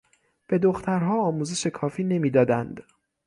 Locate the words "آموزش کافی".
1.21-2.03